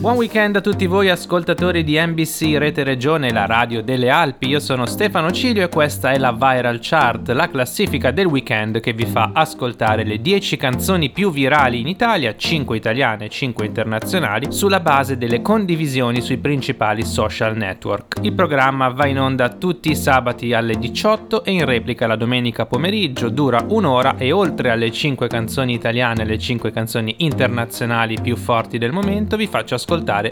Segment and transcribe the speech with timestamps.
[0.00, 4.48] Buon weekend a tutti voi ascoltatori di NBC Rete Regione, la radio delle Alpi.
[4.48, 8.94] Io sono Stefano Cilio e questa è la Viral Chart, la classifica del weekend che
[8.94, 14.46] vi fa ascoltare le 10 canzoni più virali in Italia, 5 italiane e 5 internazionali,
[14.50, 18.16] sulla base delle condivisioni sui principali social network.
[18.22, 22.66] Il programma va in onda tutti i sabati alle 18 e in replica la domenica
[22.66, 28.36] pomeriggio, dura un'ora e oltre alle 5 canzoni italiane e le 5 canzoni internazionali più
[28.36, 29.81] forti del momento vi faccio ascoltare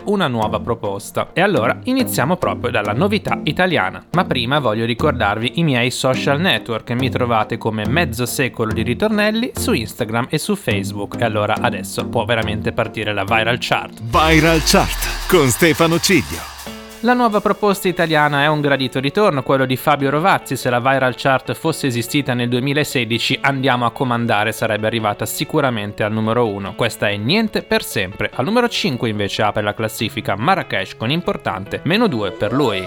[0.05, 1.31] una nuova proposta.
[1.33, 4.05] E allora iniziamo proprio dalla novità italiana.
[4.13, 6.91] Ma prima voglio ricordarvi i miei social network.
[6.93, 11.17] Mi trovate come mezzo secolo di ritornelli su Instagram e su Facebook.
[11.21, 14.01] E allora adesso può veramente partire la viral chart.
[14.03, 16.80] Viral chart con Stefano Ciglio.
[17.03, 20.55] La nuova proposta italiana è un gradito ritorno, quello di Fabio Rovazzi.
[20.55, 26.13] Se la viral chart fosse esistita nel 2016, andiamo a comandare, sarebbe arrivata sicuramente al
[26.13, 26.75] numero 1.
[26.75, 28.31] Questa è Niente per sempre.
[28.35, 32.87] Al numero 5 invece apre la classifica Marrakesh con importante meno 2 per lui.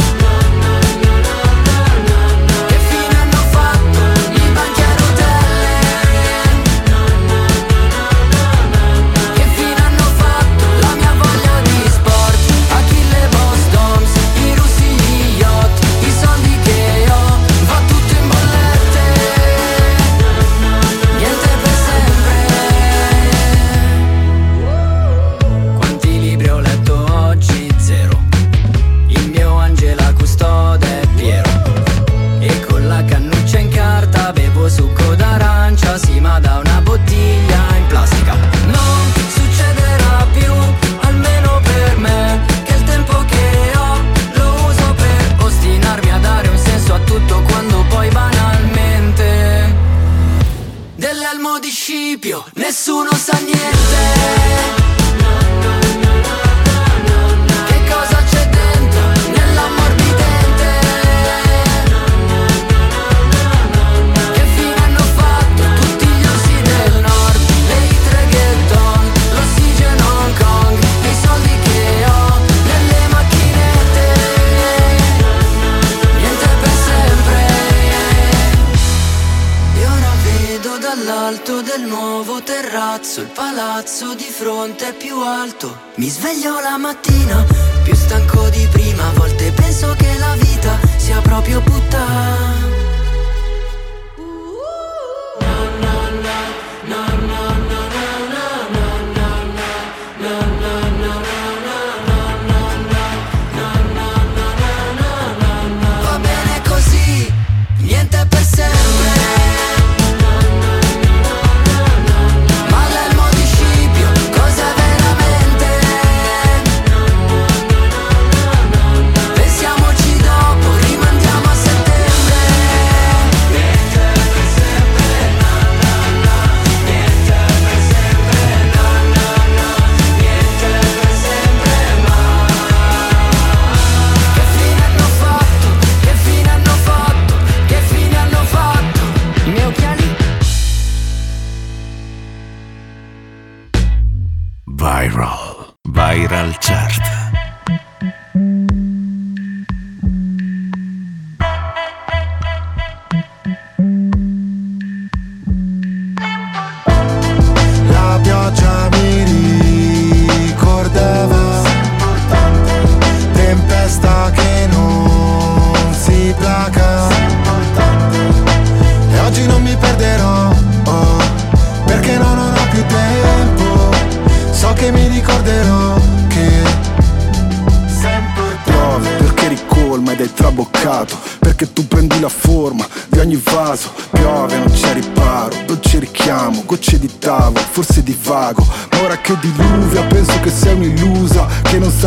[0.21, 0.80] Che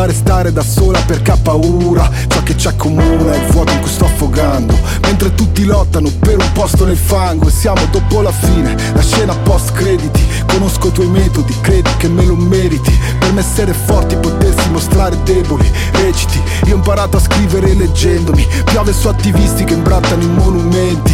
[0.05, 3.81] Sa restare da sola perché ha paura Ciò che ci accomuna è il vuoto in
[3.81, 4.79] cui sto affogando.
[5.03, 9.35] Mentre tutti lottano per un posto nel fango E siamo dopo la fine, la scena
[9.35, 10.23] post crediti.
[10.47, 12.93] Conosco i tuoi metodi, credi che me lo meriti.
[13.19, 18.47] Per me essere forti, potersi mostrare deboli Reciti, io ho imparato a scrivere leggendomi.
[18.65, 21.14] Piove su attivisti che imbrattano i monumenti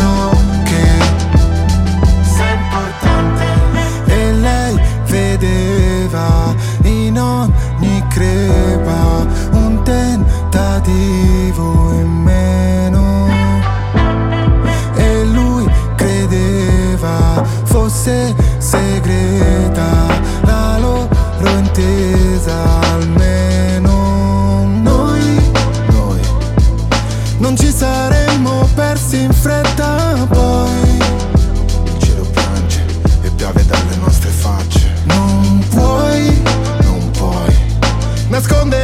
[30.29, 30.97] poi.
[31.85, 32.85] Il cielo piange
[33.21, 34.91] e piove dalle nostre facce.
[35.05, 36.41] Non puoi,
[36.83, 37.53] non puoi
[38.29, 38.80] nascondere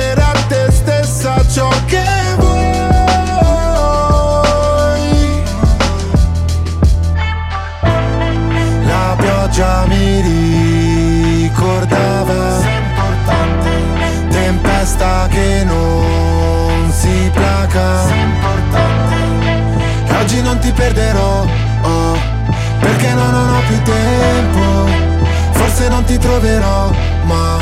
[26.07, 26.89] ti troverò
[27.25, 27.59] ma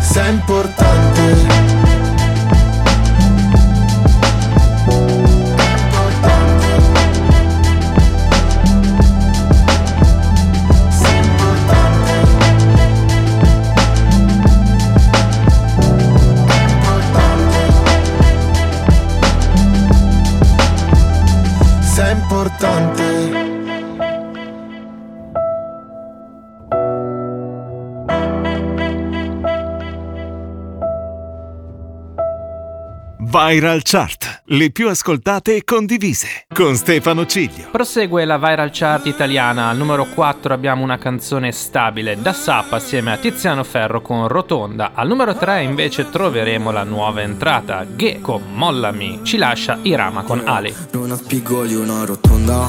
[0.00, 1.71] Sei importante
[33.52, 37.68] Viral Chart, le più ascoltate e condivise, con Stefano Ciglio.
[37.70, 39.68] Prosegue la viral chart italiana.
[39.68, 44.92] Al numero 4 abbiamo una canzone stabile da Sap assieme a Tiziano Ferro con Rotonda.
[44.94, 47.84] Al numero 3 invece troveremo la nuova entrata.
[47.84, 49.20] Ghe con Mollami.
[49.22, 50.74] Ci lascia Irama con Ali.
[50.92, 52.66] Non ha spigoli una rotonda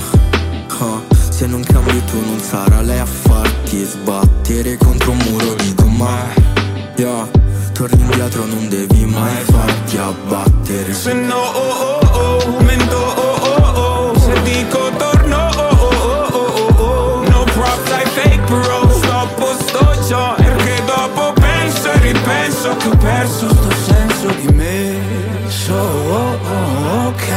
[0.80, 1.02] Ah,
[1.32, 6.52] Se non cambi tu non sarà lei a farti sbattere contro un muro di gomma
[6.98, 7.28] Yeah,
[7.74, 13.80] torni indietro non devi mai farti abbattere Se no, oh oh oh, mento, oh oh
[13.80, 18.90] oh Se dico torno, oh oh oh oh oh oh No props, I fake bro
[18.90, 24.54] Sto a posto già Perché dopo penso e ripenso Che ho perso sto senso di
[24.54, 25.00] me
[25.48, 27.28] So, oh oh ok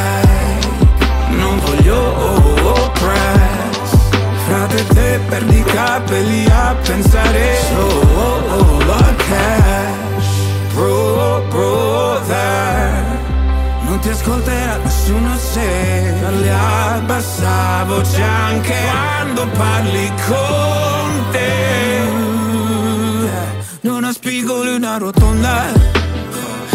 [1.31, 3.97] Non voglio, oh oh press
[4.47, 8.06] Frate te perdi capelli a pensare So,
[17.17, 21.45] a bassa voce anche quando parli con te.
[23.81, 25.73] Non ha spigoli una rotonda.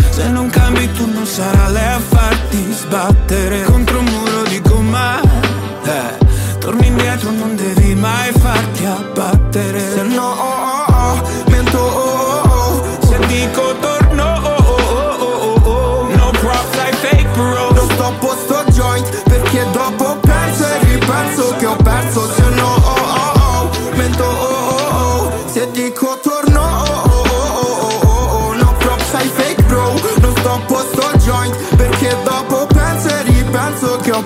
[0.10, 5.22] Se non cambi tu non sarà lei a farti sbattere contro un muro di gomma.
[5.84, 9.80] Eh, torni indietro, non devi mai farti abbattere.
[9.94, 10.41] Se no,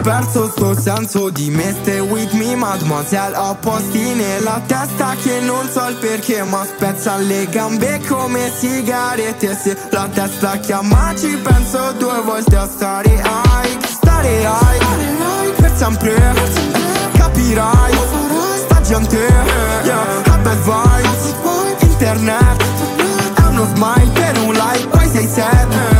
[0.05, 1.73] perso sto senso di me.
[1.81, 7.17] Stay with me mademoiselle Ho posti nella testa che non so il perché Ma spezza
[7.17, 9.55] le gambe come sigarette.
[9.55, 16.13] Se la testa chiama ci penso due volte a stare high Stare high per sempre
[17.13, 17.93] Capirai
[18.57, 19.17] Sta gente
[19.83, 21.33] yeah, ha bad vibes.
[21.81, 22.63] Internet
[23.33, 25.94] È uno smile per un like Poi sei sad.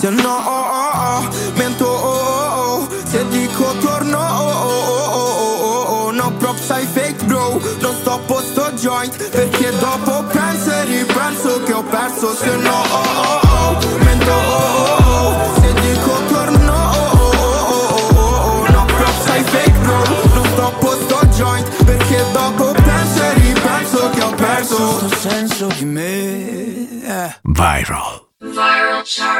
[0.00, 2.88] Se no, oh, oh, oh, mento, oh, oh, oh.
[3.04, 8.34] Se dico torno, oh, oh, oh, oh, oh, No props sai fake bro, non stoppo
[8.34, 13.98] posto joint Perché dopo penso e ripenso che ho perso Se no, oh, oh, oh,
[13.98, 15.60] mento, oh, oh, oh.
[15.60, 16.18] Se dico.
[18.72, 20.02] No props sai fake bro,
[20.32, 25.84] non stoppo sto joint Perché dopo penso e ripenso che ho perso Sto senso di
[25.84, 26.88] me
[27.42, 29.39] Viral Viral chart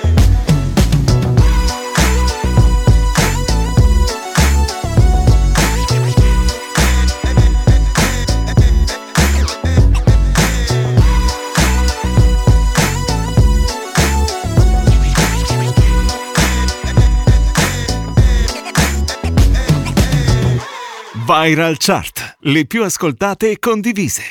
[21.25, 22.37] Viral chart.
[22.39, 24.23] Le più ascoltate e condivise.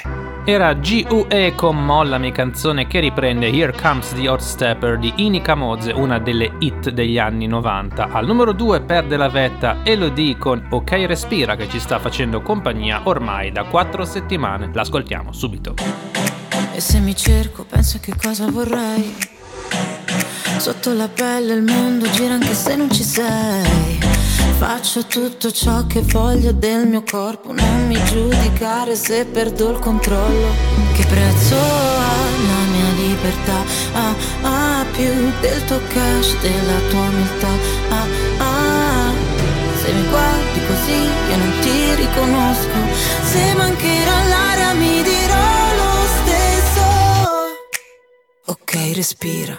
[0.44, 1.54] Era G.U.E.
[1.54, 6.54] con Mollami, canzone che riprende Here Comes the Hot Stepper di Inika Moze, una delle
[6.58, 8.08] hit degli anni 90.
[8.10, 13.02] Al numero 2 perde la vetta Elodie con Ok Respira che ci sta facendo compagnia
[13.04, 14.70] ormai da 4 settimane.
[14.72, 15.74] L'ascoltiamo subito.
[16.72, 19.16] E se mi cerco, penso che cosa vorrei.
[20.56, 24.09] Sotto la pelle il mondo gira anche se non ci sei.
[24.60, 30.48] Faccio tutto ciò che voglio del mio corpo, non mi giudicare se perdo il controllo.
[30.94, 32.14] Che prezzo ha
[32.46, 33.64] la mia libertà?
[33.94, 37.48] Ah, ah, più del tuo cash, della tua umiltà.
[37.88, 39.12] Ah, ah,
[39.80, 42.78] se mi guardi così io non ti riconosco.
[43.22, 46.84] Se mancherà l'aria mi dirò lo stesso.
[48.44, 49.58] Ok, respira.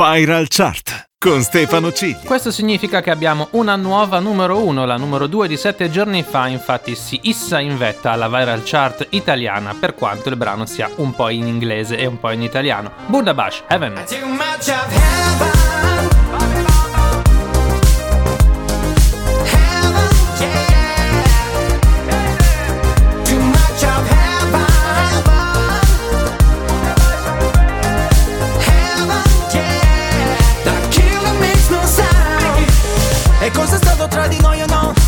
[0.00, 2.24] Viral Chart con Stefano Cigli.
[2.24, 6.46] Questo significa che abbiamo una nuova numero 1, la numero 2 di 7 giorni fa,
[6.46, 11.14] infatti si issa in vetta alla viral chart italiana, per quanto il brano sia un
[11.14, 12.92] po' in inglese e un po' in italiano.
[13.08, 14.02] Bundabash, Heaven.
[14.06, 15.20] Too much of heaven.
[15.38, 15.59] Heaven,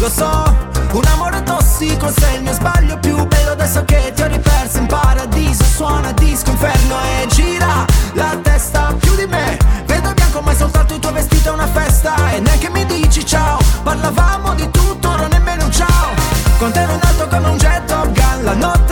[0.02, 0.56] Lo so,
[0.94, 4.86] un amore tossico sei il mio sbaglio più bello adesso che ti ho riperso in
[4.86, 5.62] paradiso.
[5.62, 9.56] Suona disco inferno e gira la testa più di me.
[9.86, 12.16] Vedo bianco ma è soltanto il tuo vestito è una festa.
[12.32, 16.10] E neanche mi dici ciao, parlavamo di tutto, ora nemmeno un ciao.
[16.58, 18.91] Con te ero in alto come un jet Top Gun La notte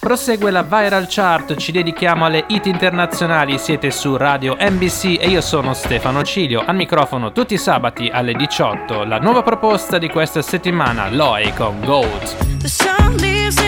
[0.00, 5.40] Prosegue la viral chart, ci dedichiamo alle hit internazionali, siete su Radio NBC e io
[5.40, 10.40] sono Stefano Cilio, al microfono tutti i sabati alle 18, la nuova proposta di questa
[10.40, 13.67] settimana, Loe con Gold.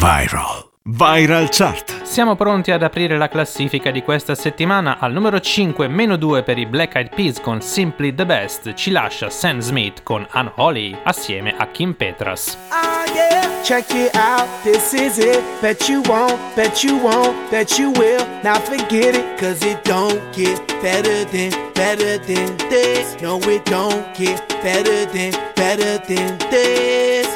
[0.00, 0.66] Viral.
[0.84, 2.04] Viral Chart.
[2.04, 4.98] Siamo pronti ad aprire la classifica di questa settimana.
[4.98, 8.92] Al numero 5, meno 2 per i Black Eyed Peas con Simply the Best, ci
[8.92, 12.56] lascia Sam Smith con Unholy assieme a Kim Petras.
[12.70, 13.62] Ah, yeah.
[13.62, 15.42] Check it out, this is it.
[15.60, 18.26] Bet you won't, bet you won't, bet you will.
[18.42, 23.20] Now forget it, cause it don't get better than, better than this.
[23.20, 27.28] No, it don't get better than, better than this.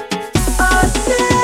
[0.58, 1.43] Oh yeah,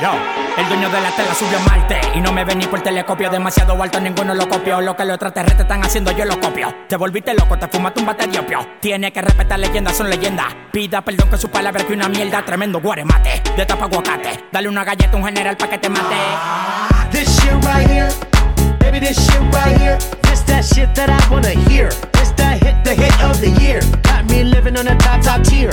[0.00, 0.12] Yo,
[0.56, 3.30] el dueño de la tela subió a Marte Y no me ven ni por telescopio.
[3.30, 4.80] Demasiado alto, ninguno lo copió.
[4.80, 6.72] Lo que los extraterrestres están haciendo, yo lo copio.
[6.88, 8.60] Te volviste loco, te fumaste un bate de opio.
[8.80, 12.80] Tiene que respetar leyendas, son leyendas Pida perdón que su palabra que una mierda Tremendo
[12.80, 14.44] guaremate, de tapa aguacate.
[14.52, 16.16] Dale una galleta a un general pa' que te mate.
[17.10, 18.10] This shit right here,
[18.78, 19.98] baby, this shit right here.
[20.22, 21.88] This that shit that I wanna hear.
[22.12, 23.80] This that hit, the hit of the year.
[24.02, 25.72] Got me living on a top, top tier.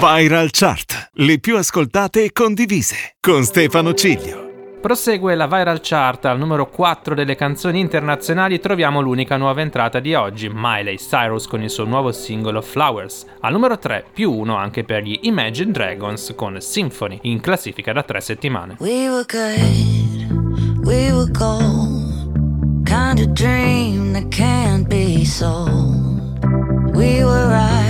[0.00, 1.10] Viral Chart.
[1.12, 3.16] Le più ascoltate e condivise.
[3.20, 4.78] Con Stefano Ciglio.
[4.80, 10.14] Prosegue la viral chart al numero 4 delle canzoni internazionali troviamo l'unica nuova entrata di
[10.14, 13.26] oggi, Miley Cyrus con il suo nuovo singolo Flowers.
[13.40, 18.02] Al numero 3 più 1 anche per gli Imagine Dragons con Symphony in classifica da
[18.02, 18.76] 3 settimane.
[18.78, 22.32] We were good, we were gold.
[22.86, 26.08] Kind of dream that can't be sold.
[26.94, 27.89] We were right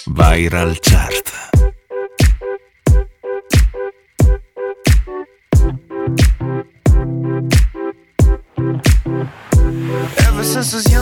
[0.00, 1.26] Viral chart.
[10.26, 11.01] Ever since I was young,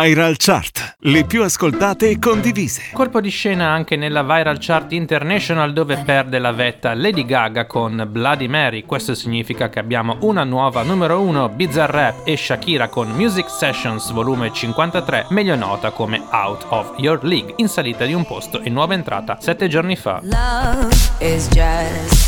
[0.00, 0.94] Viral chart.
[1.00, 2.90] Le più ascoltate e condivise.
[2.92, 8.06] Colpo di scena anche nella Viral Chart International dove perde la vetta Lady Gaga con
[8.08, 8.84] Bloody Mary.
[8.84, 14.52] Questo significa che abbiamo una nuova numero 1 Bizarrap e Shakira con Music Sessions volume
[14.52, 18.94] 53, meglio nota come Out of Your League, in salita di un posto e nuova
[18.94, 20.20] entrata 7 giorni fa.
[20.22, 22.27] Love is just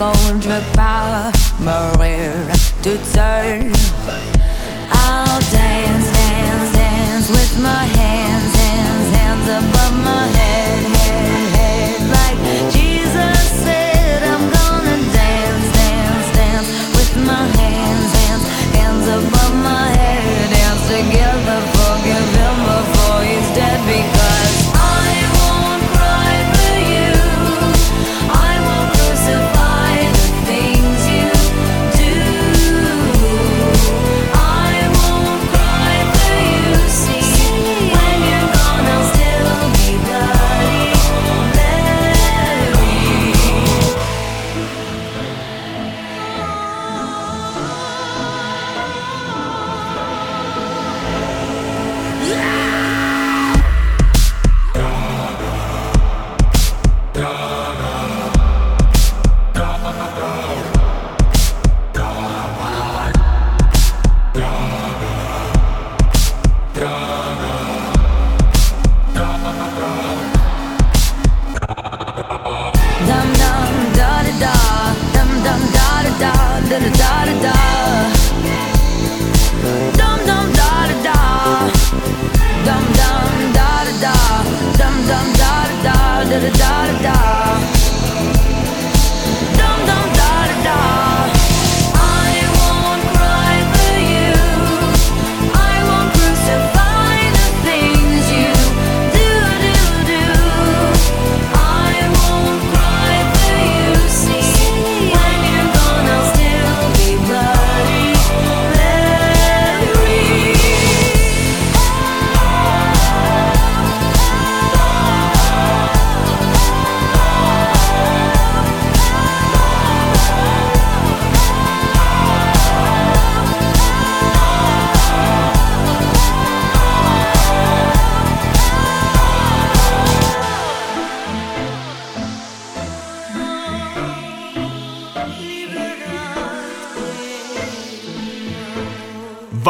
[0.00, 1.30] qu'on me parle,
[1.60, 2.32] mourir
[2.82, 3.70] toute seule.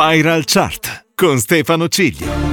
[0.00, 2.49] Viral Chart con Stefano Ciglia.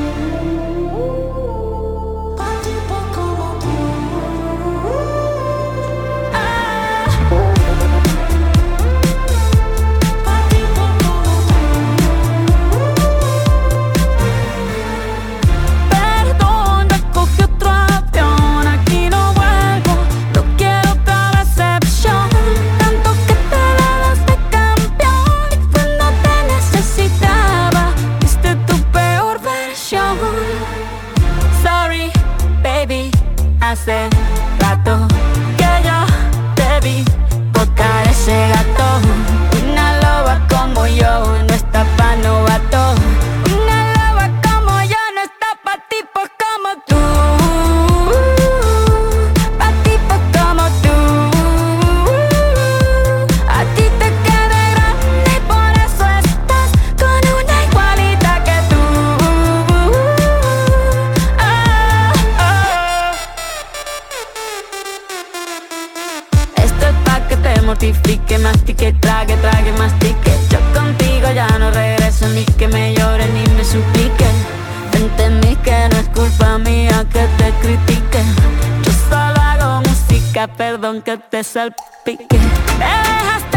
[81.01, 82.37] que te salpique.
[82.79, 83.56] Me dejaste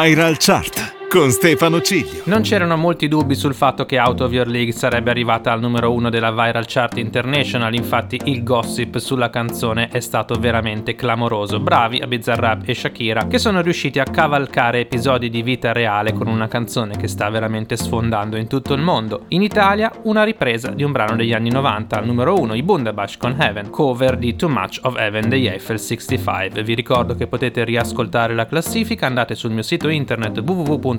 [0.00, 0.79] Viral Chart
[1.10, 2.22] con Stefano Ciglio.
[2.26, 5.92] Non c'erano molti dubbi sul fatto che Out of Your League sarebbe arrivata al numero
[5.92, 11.58] uno della Viral Chart International, infatti il gossip sulla canzone è stato veramente clamoroso.
[11.58, 16.28] Bravi a Bizarrap e Shakira che sono riusciti a cavalcare episodi di vita reale con
[16.28, 19.24] una canzone che sta veramente sfondando in tutto il mondo.
[19.28, 23.16] In Italia una ripresa di un brano degli anni 90 al numero uno, i Bundabash
[23.16, 26.62] con Heaven, cover di Too Much of Heaven degli Eiffel 65.
[26.62, 30.40] Vi ricordo che potete riascoltare la classifica, andate sul mio sito internet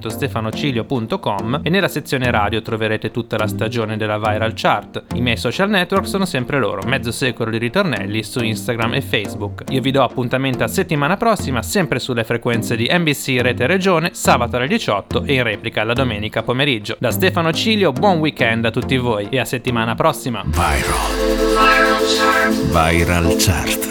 [0.01, 5.03] www.stefanocilio.com e nella sezione radio troverete tutta la stagione della Viral Chart.
[5.13, 9.63] I miei social network sono sempre loro, mezzo secolo di ritornelli su Instagram e Facebook.
[9.69, 14.57] Io vi do appuntamento a settimana prossima, sempre sulle frequenze di NBC Rete Regione, sabato
[14.57, 16.95] alle 18 e in replica la domenica pomeriggio.
[16.99, 20.43] Da Stefano Cilio, buon weekend a tutti voi e a settimana prossima.
[20.45, 21.11] Viral.
[21.51, 22.53] Viral chart.
[22.71, 23.90] Viral Chart.